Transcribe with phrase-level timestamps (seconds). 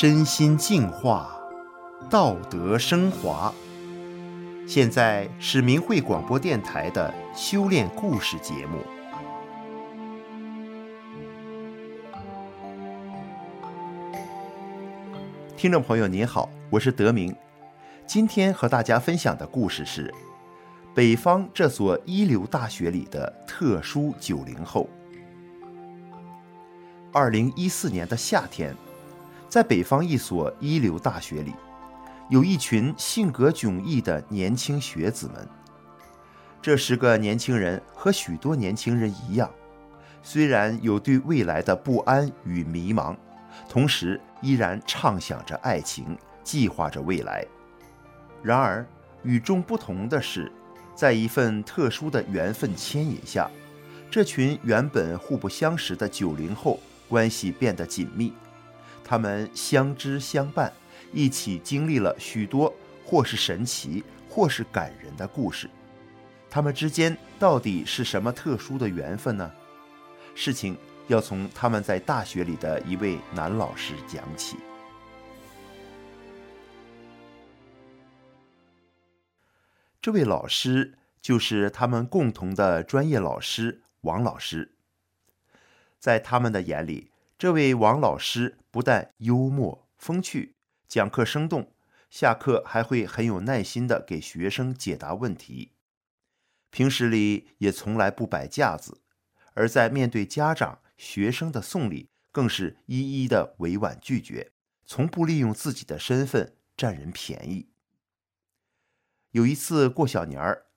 [0.00, 1.37] 身心净化，
[2.10, 3.52] 道德升华。
[4.66, 8.78] 现在是明慧广播电台的修炼故事节目。
[15.54, 17.36] 听众朋友您好，我是德明。
[18.06, 20.12] 今天和大家分享的故事是
[20.94, 24.88] 北方这所一流大学里的特殊九零后。
[27.12, 28.74] 二零一四年的夏天。
[29.46, 31.54] 在北方一所一流大学里，
[32.28, 35.48] 有一群性格迥异的年轻学子们。
[36.60, 39.50] 这十个年轻人和许多年轻人一样，
[40.22, 43.16] 虽然有对未来的不安与迷茫，
[43.68, 47.44] 同时依然畅想着爱情，计划着未来。
[48.42, 48.84] 然而，
[49.22, 50.52] 与众不同的是，
[50.94, 53.50] 在一份特殊的缘分牵引下，
[54.10, 58.34] 这群原本互不相识的九零后关系变得紧密。
[59.02, 60.70] 他们相知相伴，
[61.12, 62.72] 一起经历了许多
[63.04, 65.68] 或是神奇，或是感人的故事。
[66.50, 69.52] 他们之间到底是什么特殊的缘分呢？
[70.34, 70.76] 事情
[71.08, 74.56] 要从他们在大学里的一位男老师讲起。
[80.00, 84.72] 这位老师就是他们共同的专业老师王老师。
[85.98, 90.54] 在他们的眼里，这位王老师不但幽默风趣，
[90.88, 91.74] 讲课生动，
[92.08, 95.72] 下课还会很有耐心地给学生解答问题。
[96.70, 99.02] 平时里也从来不摆架子，
[99.52, 104.52] 而在面对家长、学生的送礼，更是一一的委婉拒绝，
[104.86, 107.68] 从不利用自己的身份占人便宜。
[109.32, 110.68] 有一次过小年儿，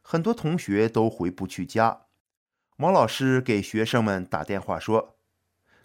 [0.00, 2.06] 很多同学都回不去家，
[2.78, 5.18] 王老师给学生们打电话说。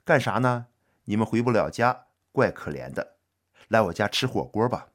[0.06, 0.68] 干啥呢？
[1.06, 3.13] 你们回不了家，怪可怜的。
[3.70, 4.88] 来我家吃火锅吧。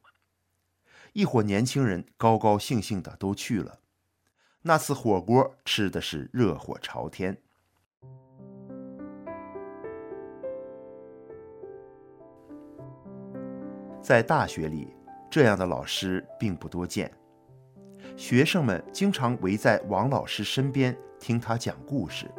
[1.13, 3.79] 一伙年轻人高高兴兴的都去了。
[4.61, 7.37] 那次火锅吃的是热火朝天。
[14.01, 14.93] 在大学里，
[15.29, 17.11] 这样的老师并不多见。
[18.15, 22.29] 学生们经常围在王老师身边听他讲故事，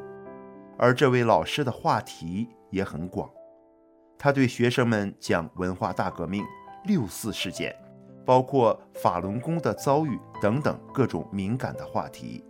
[0.78, 2.48] 而这位老师的话题。
[2.70, 3.28] 也很广，
[4.22, 6.44] 他对学生们讲文化大革命、
[6.84, 7.74] 六四事件，
[8.22, 12.44] 包括法轮功的遭遇等等各种敏感的话题。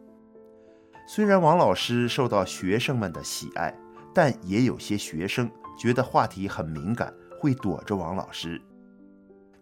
[1.07, 3.73] 虽然王老师受到学生们的喜爱，
[4.13, 5.49] 但也有些学生
[5.79, 8.61] 觉得话题很敏感，会躲着王老师。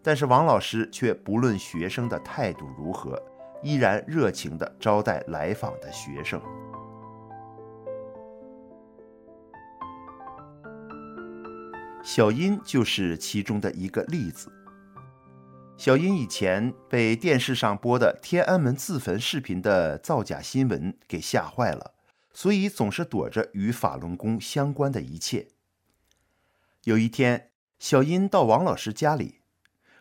[0.01, 3.21] 但是王老师却不论学生的态度如何，
[3.61, 6.41] 依然热情地招待来访的学生。
[12.03, 14.51] 小英就是其中的一个例子。
[15.77, 21.93] 小英以前被电视上播的天安门自焚视频的造假新闻给吓坏了，
[22.33, 25.47] 所以总是躲着与法轮功相关的一切。
[26.83, 29.39] 有一天，小英到王老师家里，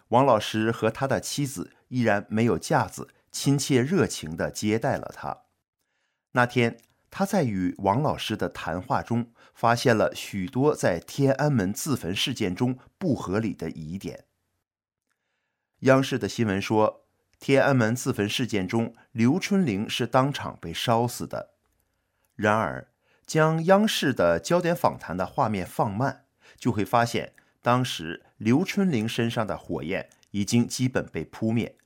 [0.09, 5.42] 王老师和他的妻子依然没有架子，亲切热情地接待了他。
[6.32, 6.78] 那天，
[7.11, 14.25] 他在与王老师的谈话中，发现了许多在天安门自焚事件中不合理的疑点。
[15.81, 17.07] 央视的新闻说，
[17.39, 21.55] 天安门自焚事件中，刘春玲是当场被烧死的。
[22.35, 22.89] 然而，
[23.27, 26.25] 将央视的焦点访谈的画面放慢，
[26.57, 27.33] 就会发现，
[27.63, 31.77] 当时刘春玲身上的火焰已经基本被扑灭。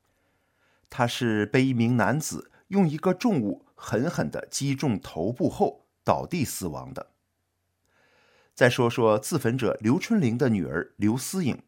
[0.90, 3.66] 她是被一名男子用一个重物。
[3.82, 7.08] 狠狠地击中头部后倒地死亡的。
[8.54, 11.60] 再说说自焚者刘春玲的女儿刘思颖，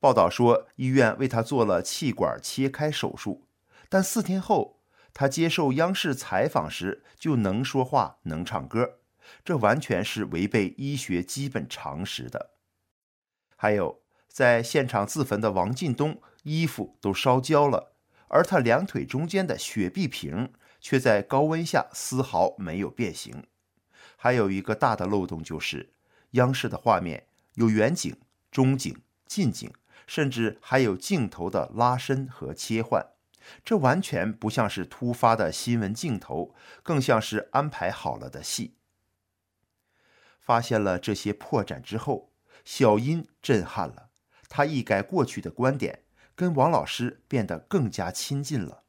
[0.00, 3.46] 报道说医院为她做了气管切开手术，
[3.90, 4.80] 但四天后
[5.12, 9.00] 她接受央视采访时就能说话能唱歌，
[9.44, 12.52] 这完全是违背医学基本常识的。
[13.56, 17.92] 还有在现场自焚的王进东，衣服都烧焦了，
[18.28, 20.50] 而他两腿中间的雪碧瓶。
[20.82, 23.46] 却在高温下丝毫没有变形。
[24.16, 25.94] 还有一个大的漏洞就是，
[26.32, 28.14] 央视的画面有远景、
[28.50, 28.94] 中景、
[29.26, 29.72] 近景，
[30.06, 33.06] 甚至还有镜头的拉伸和切换，
[33.64, 38.74] 这完全不像是突发的新闻镜头，更像是安排好了的戏。
[40.40, 42.32] 发现了这些破绽之后，
[42.64, 44.10] 小英震撼了，
[44.48, 46.02] 她一改过去的观点，
[46.34, 48.81] 跟王老师变得更加亲近了。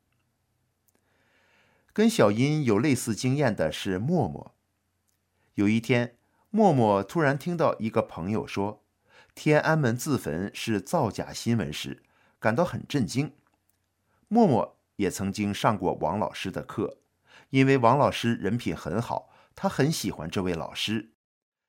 [1.94, 4.56] 跟小英有类似经验的是默默。
[5.54, 6.16] 有一天，
[6.50, 8.84] 默默突然听到一个朋友说，
[9.36, 12.02] 天安门自焚是造假新闻时，
[12.40, 13.32] 感到很震惊。
[14.28, 16.98] 默默也曾经上过王老师的课，
[17.52, 21.12] 因为王老师人品很好，他很喜欢这位老师。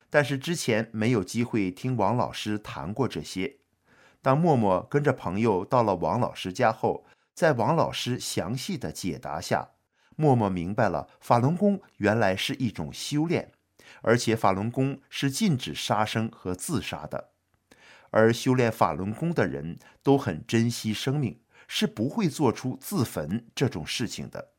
[0.08, 3.58] 但是之前没有机会听王老师谈过这些。
[4.22, 7.04] 当默默跟着朋友到了王老师家后，
[7.34, 9.72] 在王老师详细的解答下，
[10.16, 13.50] 默默明白了法轮功原来是一种修炼，
[14.02, 17.30] 而且法轮功是禁止杀生和自杀的，
[18.10, 24.50] 而修炼法轮功的人都很珍惜生命，是不会做出自焚这种事情的。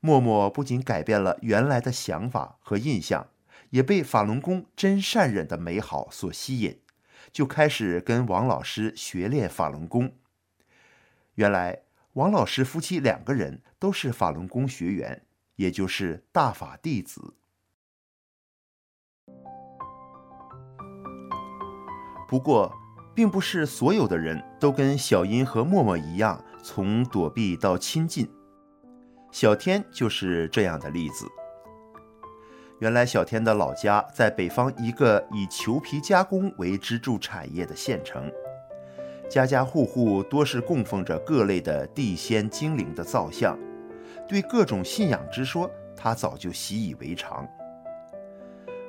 [0.00, 3.28] 默默不仅改变了原来的想法和印象，
[3.70, 6.80] 也被法轮功真善忍的美好所吸引，
[7.32, 10.14] 就开始跟王老师学练法轮功。
[11.36, 11.82] 原来。
[12.14, 15.22] 王老师夫妻两个人都是法轮功学员，
[15.56, 17.34] 也就是大法弟子。
[22.28, 22.70] 不过，
[23.14, 28.30] 并不是所有的人都跟小英和默默一样，从躲避到亲近。
[29.30, 31.26] 小天就是这样的例子。
[32.80, 38.30] 原来，小天的老家在北方一个以裘皮加工为支柱产业的县城。
[39.32, 43.58] 家家户户多是供奉着各类的地仙精灵的造像，
[44.28, 47.48] 对各种信仰之说，他早就习以为常。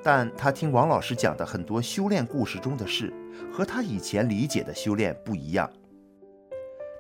[0.04, 3.14] 但他听王老师讲的很多修炼故事中的事，
[3.54, 5.72] 和他以前理解的修炼不一样。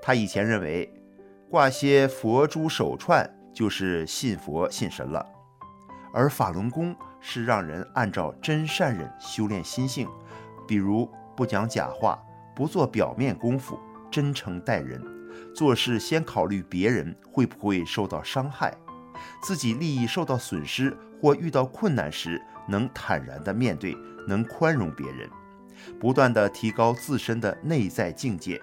[0.01, 0.89] 他以前认为，
[1.49, 5.25] 挂些佛珠手串就是信佛信神了，
[6.13, 10.07] 而法轮功是让人按照真善忍修炼心性，
[10.65, 12.17] 比如不讲假话。
[12.55, 13.79] 不做表面功夫，
[14.11, 15.01] 真诚待人，
[15.55, 18.75] 做事先考虑别人会不会受到伤害，
[19.41, 23.97] 自己利益受到损失或遇到困难时，能坦然地面对，
[24.27, 25.29] 能宽容别人，
[25.99, 28.61] 不断地提高自身的内在境界。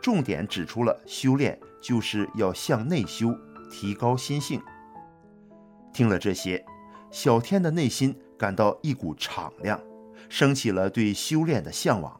[0.00, 3.36] 重点指出了修炼就是要向内修，
[3.70, 4.62] 提高心性。
[5.92, 6.64] 听了这些，
[7.10, 9.80] 小天的内心感到一股敞亮，
[10.28, 12.18] 升起了对修炼的向往。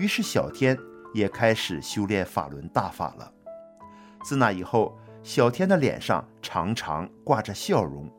[0.00, 0.78] 于是，小天
[1.12, 3.34] 也开始修炼法轮大法了。
[4.24, 8.10] 自那以后，小天的脸上常常挂着笑容。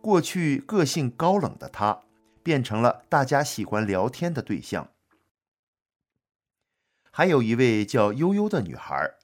[0.00, 2.02] 过去个性高冷的他，
[2.42, 4.90] 变成了大家喜欢聊天的对象。
[7.12, 9.14] 还有一位叫悠悠的女孩，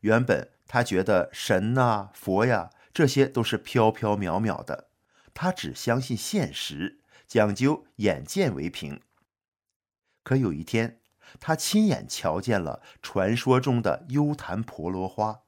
[0.00, 4.88] 原本她觉得神呐、佛呀，这些都是飘飘渺渺的，
[5.32, 6.98] 她只相信现实，
[7.28, 9.00] 讲究眼见为凭。
[10.24, 10.98] 可有一天，
[11.40, 15.40] 他亲眼瞧见了传说中的优昙婆罗花。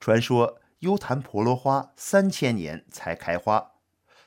[0.00, 3.72] 传说优昙婆罗花三千年才开花，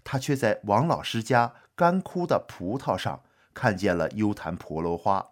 [0.04, 5.32] 他却在王老师家干枯的葡萄上看见了优昙婆罗花。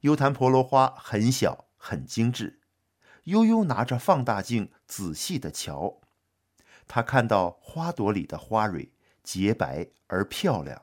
[0.00, 2.60] 优昙婆罗花很小很精致，
[3.24, 6.00] 悠悠拿着放大镜仔细的瞧，
[6.86, 8.92] 他看到花朵里的花蕊
[9.22, 10.82] 洁白而漂亮，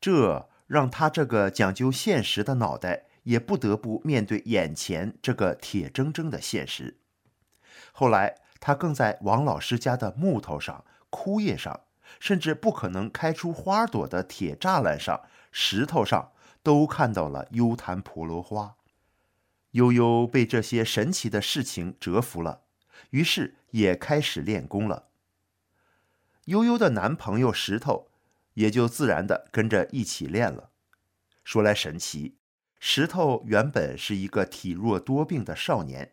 [0.00, 0.50] 这。
[0.66, 6.98] 让他这个讲究现实的脑袋也不得不面对眼前这个铁铮铮的现实。
[7.92, 11.80] 后来，他更在王老师家的木头上、枯叶上，
[12.18, 16.32] 甚至不可能开出花朵的铁栅栏上、石头上，
[16.62, 18.76] 都看到了优昙婆罗花。
[19.72, 22.62] 悠悠被这些神奇的事情折服了，
[23.10, 25.08] 于是也开始练功了。
[26.46, 28.08] 悠悠的男朋友石头。
[28.56, 30.70] 也就自然地跟着一起练了。
[31.44, 32.36] 说来神奇，
[32.78, 36.12] 石头原本是一个体弱多病的少年，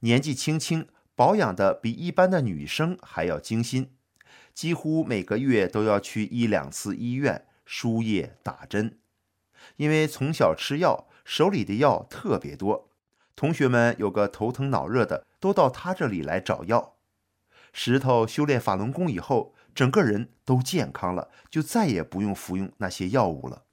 [0.00, 3.92] 年纪轻轻，保养的比一般的女生还要精心，
[4.52, 8.98] 几乎每个月都要去一两次医院输液打针。
[9.76, 12.90] 因为从小吃药，手里的药特别多，
[13.34, 16.96] 同学们有个头疼脑热的，都到他这里来找药。
[17.72, 23.64] 石头修炼法轮功以后，整个人都健康了，就再也不用服用那些药物了。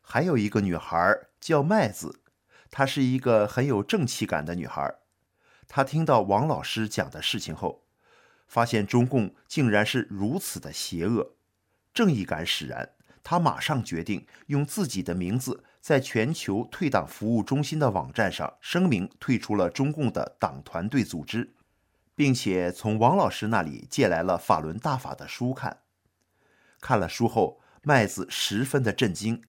[0.00, 2.22] 还有一个女孩叫麦子，
[2.70, 4.94] 她是一个很有正气感的女孩。
[5.68, 7.84] 她听到王老师讲的事情后，
[8.48, 11.36] 发现中共竟然是如此的邪恶，
[11.92, 12.92] 正义感使然。
[13.22, 21.54] 她马上决定用自己的名字在全球退党服务中心的网站上声明退出了中共的党团队组织，
[22.14, 25.82] 并且从王老师那里借来了法轮大法的书看。
[26.80, 29.42] 看了书后，麦子十分的震惊，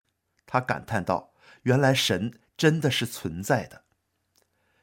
[0.45, 3.84] 他感叹道：“原来神真的是存在的。”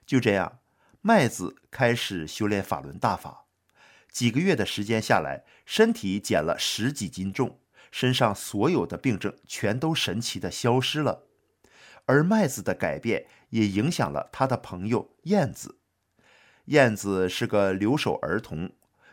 [0.06, 0.60] 就这样，
[1.00, 3.46] 麦子开始修炼法轮大法。
[4.10, 7.58] 几个月的时间下来，身体减了十几斤重，
[7.90, 11.26] 身上所有的病症全都神奇的消失了。
[12.04, 15.78] 而麦子的改变也影响了他的朋友燕子。
[16.66, 18.70] 燕子是个留守儿童，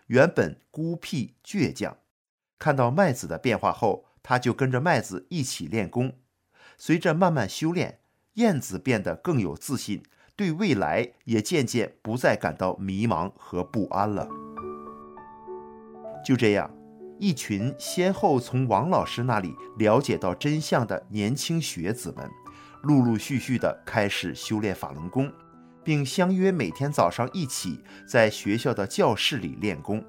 [0.07, 1.97] 原本孤僻倔强。
[2.57, 6.13] 看到麦子的变化后，他就跟着麦子一起练功。
[6.77, 7.99] 随着慢慢修炼，
[8.33, 10.03] 燕子变得更有自信，
[10.35, 14.27] 对未来也渐渐不再感到迷茫和不安了。
[16.23, 16.69] 就这样，
[17.17, 22.29] 一群先后从王老师那里了解到真相的年轻学子们，
[22.83, 25.31] 陆陆续续地开始修炼法轮功，
[25.89, 30.05] 并相约每天早上一起在学校的教室里练功，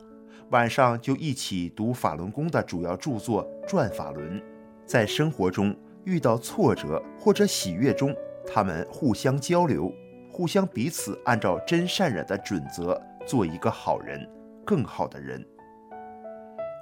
[0.50, 4.38] 晚上就一起读法轮功的主要著作《转法轮》。
[4.84, 8.14] 在生活中遇到挫折或者喜悦中，
[8.46, 9.90] 他们互相交流，
[10.30, 14.28] 互相彼此按照真善忍的准则做一个好人，
[14.66, 15.42] 更好的人。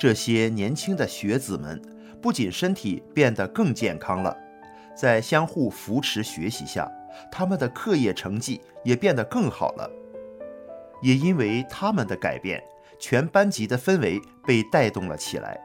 [0.00, 1.81] 这些年轻的学子们
[2.21, 4.37] 不仅身体变得更健康了，
[4.99, 6.90] 在相互扶持学习下，
[7.31, 9.88] 他们的课业成绩也变得更好了。
[11.00, 12.61] 也因为他们的改变，
[12.99, 15.57] 全班级的氛围被带动了起来，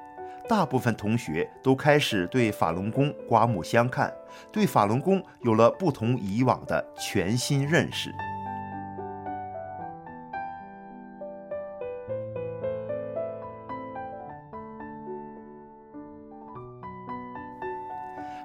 [0.47, 4.13] 大部分同学都开始对法轮功刮目相看，
[4.51, 8.13] 对法轮功有了不同以往的全新认识。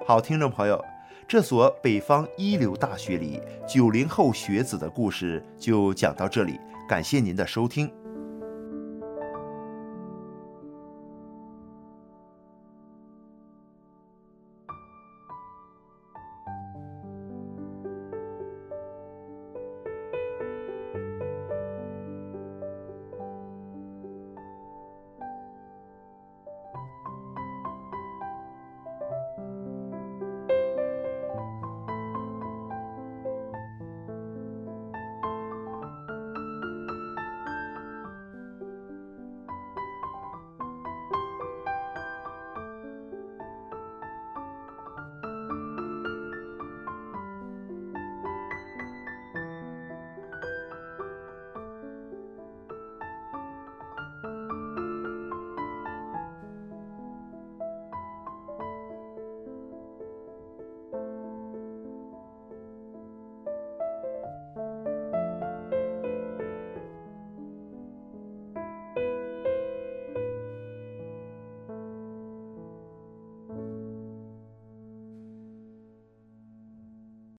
[0.09, 0.83] 好，听众朋友，
[1.27, 7.87] 这所北方一流大学里九零后学子的故事就讲到这里，感谢您的收听。